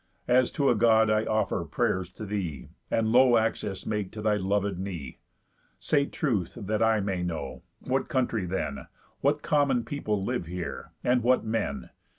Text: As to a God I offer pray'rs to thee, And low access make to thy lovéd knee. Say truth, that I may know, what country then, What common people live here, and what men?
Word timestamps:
As 0.27 0.49
to 0.53 0.67
a 0.71 0.75
God 0.75 1.11
I 1.11 1.25
offer 1.25 1.63
pray'rs 1.63 2.09
to 2.13 2.25
thee, 2.25 2.69
And 2.89 3.11
low 3.11 3.37
access 3.37 3.85
make 3.85 4.09
to 4.13 4.21
thy 4.23 4.35
lovéd 4.39 4.79
knee. 4.79 5.19
Say 5.77 6.07
truth, 6.07 6.55
that 6.59 6.81
I 6.81 6.99
may 6.99 7.21
know, 7.21 7.61
what 7.81 8.07
country 8.07 8.47
then, 8.47 8.87
What 9.19 9.43
common 9.43 9.85
people 9.85 10.23
live 10.25 10.47
here, 10.47 10.89
and 11.03 11.21
what 11.21 11.43
men? 11.45 11.91